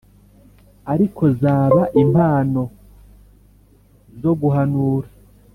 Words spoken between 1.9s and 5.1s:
impano zo guhanura